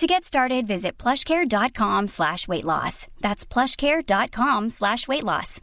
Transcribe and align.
To 0.00 0.06
get 0.06 0.24
started, 0.24 0.66
visit 0.66 0.96
plushcare.com 0.96 2.08
slash 2.08 2.48
weight 2.48 2.64
loss. 2.64 3.06
That's 3.20 3.44
plushcare.com 3.44 4.70
slash 4.70 5.06
weight 5.06 5.24
loss. 5.24 5.60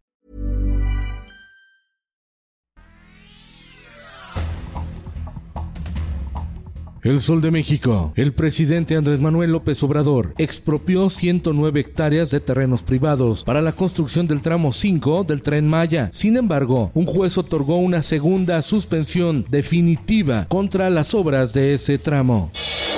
El 7.01 7.19
Sol 7.19 7.42
de 7.42 7.50
México. 7.50 8.14
El 8.15 8.33
presidente 8.33 8.95
Andrés 8.95 9.19
Manuel 9.21 9.54
López 9.54 9.81
Obrador 9.81 10.36
expropió 10.37 11.09
109 11.09 11.79
hectáreas 11.79 12.29
de 12.29 12.39
terrenos 12.39 12.83
privados 12.83 13.43
para 13.43 13.64
la 13.64 13.71
construcción 13.71 14.28
del 14.28 14.43
tramo 14.43 14.71
5 14.71 15.23
del 15.23 15.42
tren 15.42 15.67
Maya. 15.67 16.09
Sin 16.11 16.37
embargo, 16.37 16.92
un 16.93 17.07
juez 17.07 17.39
otorgó 17.39 17.78
una 17.78 18.04
segunda 18.04 18.61
suspensión 18.61 19.47
definitiva 19.50 20.45
contra 20.47 20.92
las 20.92 21.15
obras 21.15 21.54
de 21.54 21.73
ese 21.73 21.97
tramo. 21.97 22.51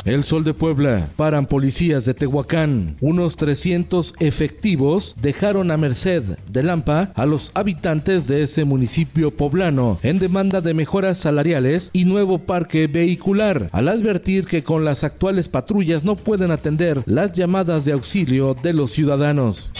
El 0.05 0.23
Sol 0.23 0.43
de 0.43 0.53
Puebla. 0.53 1.09
Paran 1.15 1.45
policías 1.45 2.05
de 2.05 2.13
Tehuacán. 2.13 2.95
Unos 3.01 3.35
300 3.35 4.15
efectivos 4.19 5.15
dejaron 5.21 5.71
a 5.71 5.77
merced 5.77 6.23
de 6.49 6.63
Lampa 6.63 7.11
a 7.15 7.25
los 7.25 7.51
habitantes 7.53 8.27
de 8.27 8.43
ese 8.43 8.65
municipio 8.65 9.31
poblano 9.31 9.99
en 10.03 10.19
demanda 10.19 10.61
de 10.61 10.73
mejoras 10.73 11.17
salariales 11.17 11.89
y 11.93 12.05
nuevo 12.05 12.39
parque 12.39 12.87
vehicular, 12.87 13.69
al 13.71 13.87
advertir 13.87 14.45
que 14.45 14.63
con 14.63 14.85
las 14.85 15.03
actuales 15.03 15.49
patrullas 15.49 16.03
no 16.03 16.15
pueden 16.15 16.51
atender 16.51 17.03
las 17.05 17.33
llamadas 17.33 17.85
de 17.85 17.93
auxilio 17.93 18.55
de 18.55 18.73
los 18.73 18.91
ciudadanos. 18.91 19.71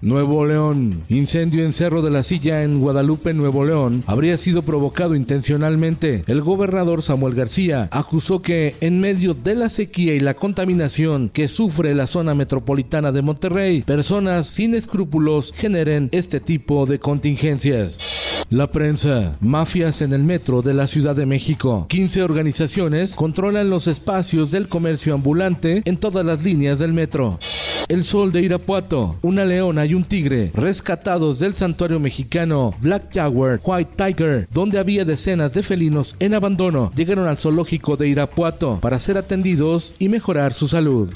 Nuevo 0.00 0.44
León. 0.46 1.02
Incendio 1.08 1.64
en 1.64 1.72
Cerro 1.72 2.02
de 2.02 2.10
la 2.10 2.22
Silla 2.22 2.62
en 2.62 2.80
Guadalupe, 2.80 3.32
Nuevo 3.32 3.64
León, 3.64 4.02
habría 4.06 4.36
sido 4.36 4.62
provocado 4.62 5.14
intencionalmente. 5.14 6.24
El 6.26 6.42
gobernador 6.42 7.02
Samuel 7.02 7.34
García 7.34 7.88
acusó 7.90 8.42
que 8.42 8.76
en 8.80 9.00
medio 9.00 9.34
de 9.34 9.54
la 9.54 9.68
sequía 9.68 10.14
y 10.14 10.20
la 10.20 10.34
contaminación 10.34 11.28
que 11.28 11.48
sufre 11.48 11.94
la 11.94 12.06
zona 12.06 12.34
metropolitana 12.34 13.12
de 13.12 13.22
Monterrey, 13.22 13.82
personas 13.82 14.46
sin 14.46 14.74
escrúpulos 14.74 15.52
generen 15.56 16.08
este 16.12 16.40
tipo 16.40 16.86
de 16.86 16.98
contingencias. 16.98 18.44
La 18.50 18.70
prensa. 18.70 19.36
Mafias 19.40 20.02
en 20.02 20.12
el 20.12 20.22
metro 20.22 20.62
de 20.62 20.74
la 20.74 20.86
Ciudad 20.86 21.16
de 21.16 21.26
México. 21.26 21.86
15 21.88 22.22
organizaciones 22.22 23.14
controlan 23.14 23.70
los 23.70 23.86
espacios 23.86 24.50
del 24.50 24.68
comercio 24.68 25.14
ambulante 25.14 25.82
en 25.84 25.96
todas 25.96 26.24
las 26.24 26.44
líneas 26.44 26.78
del 26.78 26.92
metro. 26.92 27.38
El 27.88 28.04
Sol 28.04 28.32
de 28.32 28.42
Irapuato, 28.42 29.16
una 29.22 29.44
leona 29.44 29.84
y 29.86 29.93
un 29.94 30.04
tigre 30.04 30.50
rescatados 30.54 31.38
del 31.38 31.54
santuario 31.54 32.00
mexicano 32.00 32.74
Black 32.80 33.14
Jaguar 33.14 33.60
White 33.62 33.92
Tiger, 33.96 34.48
donde 34.52 34.78
había 34.78 35.04
decenas 35.04 35.52
de 35.52 35.62
felinos 35.62 36.16
en 36.18 36.34
abandono, 36.34 36.92
llegaron 36.94 37.26
al 37.26 37.38
zoológico 37.38 37.96
de 37.96 38.08
Irapuato 38.08 38.78
para 38.80 38.98
ser 38.98 39.18
atendidos 39.18 39.96
y 39.98 40.08
mejorar 40.08 40.54
su 40.54 40.68
salud. 40.68 41.12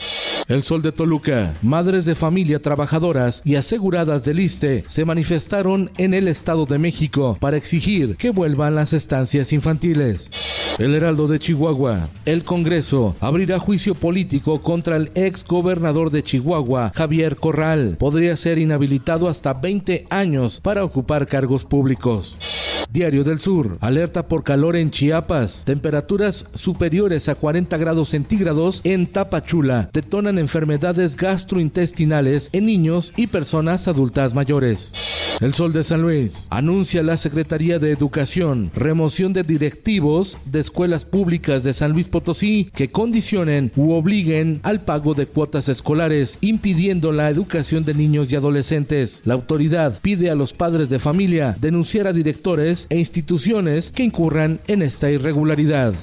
El 0.48 0.62
Sol 0.62 0.80
de 0.80 0.92
Toluca, 0.92 1.54
madres 1.60 2.06
de 2.06 2.14
familia 2.14 2.58
trabajadoras 2.58 3.42
y 3.44 3.56
aseguradas 3.56 4.24
del 4.24 4.40
ISTE 4.40 4.84
se 4.86 5.04
manifestaron 5.04 5.90
en 5.98 6.14
el 6.14 6.26
Estado 6.26 6.64
de 6.64 6.78
México 6.78 7.36
para 7.38 7.58
exigir 7.58 8.16
que 8.16 8.30
vuelvan 8.30 8.74
las 8.74 8.94
estancias 8.94 9.52
infantiles. 9.52 10.30
El 10.78 10.94
Heraldo 10.94 11.26
de 11.26 11.38
Chihuahua, 11.38 12.08
el 12.24 12.44
Congreso 12.44 13.16
abrirá 13.20 13.58
juicio 13.58 13.94
político 13.94 14.62
contra 14.62 14.96
el 14.96 15.10
ex 15.14 15.44
gobernador 15.44 16.10
de 16.10 16.22
Chihuahua, 16.22 16.92
Javier 16.94 17.36
Corral. 17.36 17.96
Podría 17.98 18.36
ser 18.36 18.57
inhabilitado 18.58 19.28
hasta 19.28 19.54
20 19.54 20.06
años 20.10 20.60
para 20.60 20.84
ocupar 20.84 21.26
cargos 21.26 21.64
públicos. 21.64 22.67
Diario 22.90 23.22
del 23.22 23.38
Sur, 23.38 23.76
alerta 23.80 24.28
por 24.28 24.44
calor 24.44 24.74
en 24.74 24.90
Chiapas, 24.90 25.64
temperaturas 25.66 26.50
superiores 26.54 27.28
a 27.28 27.34
40 27.34 27.76
grados 27.76 28.08
centígrados 28.08 28.80
en 28.84 29.06
Tapachula, 29.06 29.90
detonan 29.92 30.38
enfermedades 30.38 31.14
gastrointestinales 31.16 32.48
en 32.52 32.64
niños 32.64 33.12
y 33.16 33.26
personas 33.26 33.88
adultas 33.88 34.32
mayores. 34.34 34.94
El 35.40 35.54
Sol 35.54 35.72
de 35.72 35.84
San 35.84 36.02
Luis. 36.02 36.48
Anuncia 36.50 37.02
la 37.04 37.16
Secretaría 37.16 37.78
de 37.78 37.92
Educación. 37.92 38.72
Remoción 38.74 39.32
de 39.32 39.44
directivos 39.44 40.38
de 40.46 40.58
escuelas 40.58 41.04
públicas 41.04 41.62
de 41.62 41.72
San 41.72 41.92
Luis 41.92 42.08
Potosí 42.08 42.70
que 42.74 42.90
condicionen 42.90 43.70
u 43.76 43.92
obliguen 43.92 44.58
al 44.64 44.80
pago 44.80 45.14
de 45.14 45.26
cuotas 45.26 45.68
escolares, 45.68 46.38
impidiendo 46.40 47.12
la 47.12 47.30
educación 47.30 47.84
de 47.84 47.94
niños 47.94 48.32
y 48.32 48.36
adolescentes. 48.36 49.22
La 49.26 49.34
autoridad 49.34 50.00
pide 50.02 50.28
a 50.30 50.34
los 50.34 50.52
padres 50.52 50.88
de 50.88 50.98
familia 50.98 51.56
denunciar 51.60 52.08
a 52.08 52.12
directores 52.12 52.77
e 52.90 52.98
instituciones 52.98 53.90
que 53.90 54.04
incurran 54.04 54.60
en 54.66 54.82
esta 54.82 55.10
irregularidad. 55.10 55.94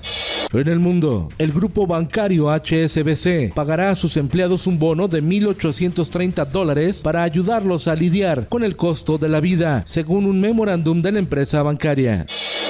En 0.53 0.67
el 0.67 0.79
mundo, 0.79 1.29
el 1.37 1.51
grupo 1.51 1.85
bancario 1.85 2.49
HSBC 2.49 3.53
pagará 3.53 3.89
a 3.89 3.95
sus 3.95 4.15
empleados 4.17 4.67
un 4.67 4.79
bono 4.79 5.07
de 5.07 5.21
1.830 5.21 6.45
dólares 6.47 7.01
para 7.01 7.23
ayudarlos 7.23 7.87
a 7.87 7.95
lidiar 7.95 8.47
con 8.47 8.63
el 8.63 8.75
costo 8.75 9.17
de 9.17 9.29
la 9.29 9.39
vida, 9.39 9.83
según 9.85 10.25
un 10.25 10.39
memorándum 10.39 11.01
de 11.01 11.11
la 11.11 11.19
empresa 11.19 11.61
bancaria. 11.61 12.25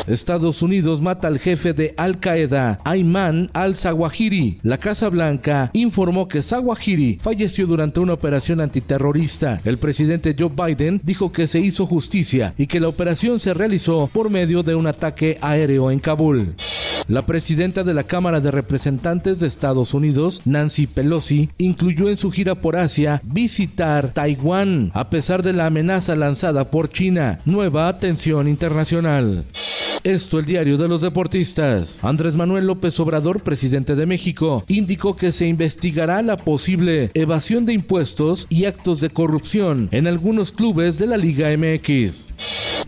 Estados 0.08 0.62
Unidos 0.62 1.02
mata 1.02 1.28
al 1.28 1.40
jefe 1.40 1.74
de 1.74 1.94
Al 1.98 2.20
Qaeda, 2.20 2.80
Ayman 2.84 3.50
al-Zawahiri. 3.54 4.60
La 4.62 4.78
Casa 4.78 5.10
Blanca 5.10 5.72
informó 5.74 6.28
que 6.28 6.42
Zawahiri 6.42 7.18
falleció 7.22 7.66
durante 7.66 8.00
una 8.00 8.14
operación 8.14 8.62
antiterrorista. 8.62 9.62
El 9.66 9.78
presidente 9.78 10.36
Joe 10.38 10.52
Biden 10.56 11.02
dijo 11.04 11.32
que 11.32 11.48
se 11.48 11.60
hizo 11.60 11.86
justicia 11.86 12.54
y 12.58 12.68
que 12.68 12.80
la 12.80 12.88
operación 12.88 13.40
se 13.40 13.54
realizó 13.54 14.10
por 14.14 14.30
medio 14.30 14.62
de 14.62 14.76
un 14.76 14.88
ataque 14.88 15.38
aéreo 15.42 15.90
en 15.90 16.00
Kabul. 16.00 16.54
La 17.08 17.26
presidenta 17.26 17.84
de 17.84 17.94
la 17.94 18.04
Cámara 18.04 18.40
de 18.40 18.50
Representantes 18.50 19.40
de 19.40 19.48
Estados 19.48 19.94
Unidos, 19.94 20.42
Nancy 20.46 20.88
Pelosi, 20.88 21.50
incluyó 21.60 22.10
en 22.10 22.18
su 22.18 22.32
gira 22.32 22.56
por 22.56 22.76
Asia 22.78 23.22
visitar 23.24 24.12
Taiwán, 24.14 24.92
a 24.94 25.10
pesar 25.10 25.44
de 25.44 25.54
la 25.54 25.68
amenaza 25.68 26.16
lanzada 26.16 26.72
por 26.72 26.90
China. 26.90 27.40
Nueva 27.46 27.88
atención 27.88 28.48
internacional. 28.48 29.46
Esto 30.04 30.38
el 30.38 30.46
diario 30.46 30.78
de 30.78 30.88
los 30.88 31.02
deportistas. 31.02 31.98
Andrés 32.04 32.36
Manuel 32.36 32.68
López 32.68 33.00
Obrador, 33.00 33.42
presidente 33.42 33.96
de 33.96 34.06
México, 34.06 34.64
indicó 34.68 35.16
que 35.16 35.32
se 35.32 35.48
investigará 35.48 36.22
la 36.22 36.38
posible 36.38 37.10
evasión 37.16 37.66
de 37.66 37.74
impuestos 37.74 38.46
y 38.50 38.66
actos 38.66 39.02
de 39.02 39.10
corrupción 39.10 39.90
en 39.92 40.06
algunos 40.06 40.52
clubes 40.52 41.00
de 41.00 41.08
la 41.08 41.18
Liga 41.18 41.50
MX. 41.58 42.28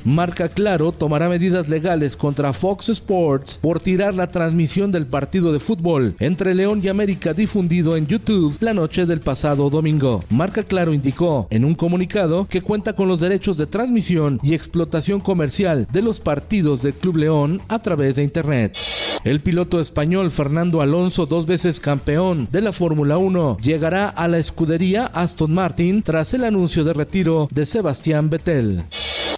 Marca 0.08 0.48
Claro 0.48 0.94
tomará 0.94 1.28
medidas 1.28 1.68
legales 1.68 2.16
contra 2.16 2.54
Fox 2.54 2.88
Sports 2.88 3.60
por 3.62 3.82
tirar 3.82 4.14
la 4.14 4.28
transmisión 4.28 4.90
del 4.90 5.06
partido 5.06 5.52
de 5.52 5.60
fútbol 5.60 6.16
entre 6.20 6.56
León 6.56 6.80
y 6.82 6.88
América 6.88 7.34
difundido 7.34 7.98
en 7.98 8.08
YouTube 8.08 8.56
la 8.62 8.74
noche 8.74 9.06
del 9.06 9.20
pasado 9.20 9.70
domingo. 9.70 10.24
Marca 10.30 10.64
Claro 10.64 10.94
indicó 10.94 11.48
en 11.50 11.66
un 11.66 11.76
comunicado 11.76 12.48
que 12.50 12.62
cuenta 12.62 12.94
con 12.94 13.10
los 13.10 13.20
derechos 13.20 13.58
de 13.58 13.66
transmisión 13.66 14.40
y 14.42 14.54
explotación 14.54 15.20
comercial 15.20 15.86
de 15.92 16.02
los 16.02 16.22
partidos 16.22 16.84
del 16.84 16.94
Club 16.94 17.18
León 17.18 17.62
a 17.68 17.80
través 17.80 18.16
de 18.16 18.24
Internet. 18.24 18.78
El 19.26 19.42
piloto 19.42 19.82
español 19.82 20.32
Fernando 20.32 20.80
Alonso, 20.80 21.26
dos 21.26 21.46
veces 21.46 21.82
campeón 21.82 22.48
de 22.50 22.62
la 22.62 22.72
Fórmula 22.72 23.18
1, 23.18 23.58
llegará 23.62 24.08
a 24.08 24.30
la 24.30 24.38
escudería 24.38 25.08
Aston 25.08 25.54
Martin 25.54 26.02
tras 26.02 26.34
el 26.34 26.46
anuncio 26.46 26.86
de 26.86 26.94
retiro 26.94 27.50
de 27.52 27.66
Sebastián 27.66 28.30
Vettel. 28.30 28.86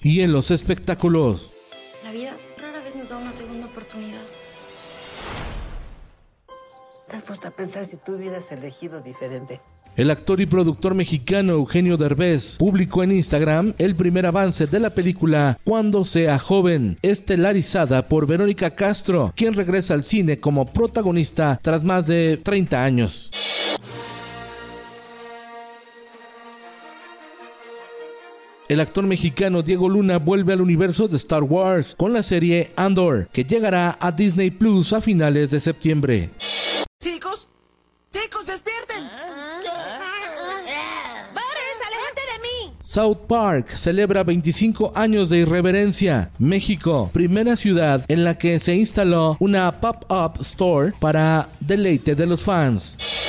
Y 0.02 0.20
en 0.20 0.32
los 0.32 0.50
espectáculos. 0.50 1.52
La 2.04 2.12
vida 2.12 2.36
rara 2.58 2.80
vez 2.80 2.94
nos 2.94 3.08
da 3.10 3.18
una 3.18 3.32
segunda 3.32 3.66
oportunidad. 3.66 4.22
¿Te 7.08 7.16
has 7.16 7.22
puesto 7.22 7.48
a 7.48 7.50
pensar 7.50 7.84
si 7.84 7.96
tú 7.96 8.12
hubieras 8.14 8.50
elegido 8.52 9.00
diferente? 9.00 9.60
El 9.96 10.10
actor 10.10 10.40
y 10.40 10.46
productor 10.46 10.94
mexicano 10.94 11.54
Eugenio 11.54 11.96
Derbez 11.96 12.56
publicó 12.58 13.02
en 13.02 13.12
Instagram 13.12 13.74
el 13.76 13.96
primer 13.96 14.24
avance 14.24 14.66
de 14.66 14.78
la 14.78 14.90
película 14.90 15.58
Cuando 15.64 16.04
sea 16.04 16.38
joven, 16.38 16.96
estelarizada 17.02 18.06
por 18.06 18.26
Verónica 18.26 18.70
Castro, 18.70 19.32
quien 19.36 19.54
regresa 19.54 19.94
al 19.94 20.04
cine 20.04 20.38
como 20.38 20.64
protagonista 20.64 21.58
tras 21.60 21.82
más 21.82 22.06
de 22.06 22.40
30 22.42 22.82
años. 22.82 23.30
El 28.70 28.78
actor 28.78 29.04
mexicano 29.04 29.62
Diego 29.62 29.88
Luna 29.88 30.18
vuelve 30.18 30.52
al 30.52 30.60
universo 30.60 31.08
de 31.08 31.16
Star 31.16 31.42
Wars 31.42 31.96
con 31.98 32.12
la 32.12 32.22
serie 32.22 32.70
Andor, 32.76 33.28
que 33.32 33.42
llegará 33.42 33.98
a 34.00 34.12
Disney 34.12 34.52
Plus 34.52 34.92
a 34.92 35.00
finales 35.00 35.50
de 35.50 35.58
septiembre. 35.58 36.30
Chicos, 37.02 37.48
chicos, 38.12 38.46
despierten. 38.46 39.10
¡Butters, 41.32 41.80
aléjate 41.84 42.20
de 42.32 42.42
mí! 42.42 42.76
South 42.78 43.26
Park 43.26 43.70
celebra 43.70 44.22
25 44.22 44.92
años 44.94 45.30
de 45.30 45.38
irreverencia. 45.38 46.30
México, 46.38 47.10
primera 47.12 47.56
ciudad 47.56 48.04
en 48.06 48.22
la 48.22 48.38
que 48.38 48.60
se 48.60 48.76
instaló 48.76 49.36
una 49.40 49.80
pop-up 49.80 50.40
store 50.42 50.92
para 51.00 51.48
deleite 51.58 52.14
de 52.14 52.26
los 52.26 52.44
fans. 52.44 53.19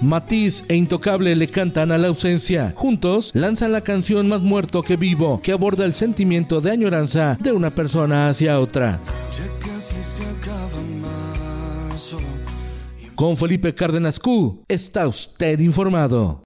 Matiz 0.00 0.64
e 0.68 0.76
Intocable 0.76 1.34
le 1.34 1.48
cantan 1.48 1.90
a 1.90 1.98
la 1.98 2.06
ausencia. 2.08 2.72
Juntos 2.76 3.32
lanzan 3.34 3.72
la 3.72 3.80
canción 3.80 4.28
Más 4.28 4.42
muerto 4.42 4.82
que 4.82 4.96
vivo, 4.96 5.40
que 5.42 5.50
aborda 5.52 5.84
el 5.84 5.92
sentimiento 5.92 6.60
de 6.60 6.70
añoranza 6.70 7.36
de 7.40 7.50
una 7.52 7.74
persona 7.74 8.28
hacia 8.28 8.60
otra. 8.60 9.00
Con 13.14 13.36
Felipe 13.36 13.74
Cárdenas 13.74 14.20
Q, 14.20 14.62
está 14.68 15.08
usted 15.08 15.58
informado. 15.58 16.44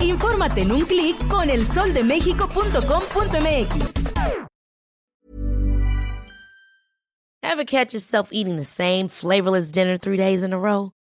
Infórmate 0.00 0.62
en 0.62 0.72
un 0.72 0.86
clic 0.86 1.18
con 1.28 1.50
elsoldemexico.com.mx. 1.50 3.92
Ever 7.42 7.64
catch 7.64 7.92
yourself 7.92 8.30
eating 8.32 8.56
the 8.56 8.64
same 8.64 9.08
flavorless 9.08 9.70
dinner 9.70 9.98
three 9.98 10.16
days 10.16 10.42
in 10.42 10.52
a 10.52 10.58
row? 10.58 10.92